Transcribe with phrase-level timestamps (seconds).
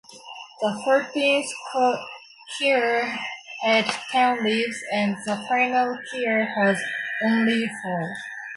[0.61, 1.45] The fourteenth
[2.57, 3.19] quire
[3.61, 6.79] had ten leaves and the final quire has
[7.23, 8.15] only four.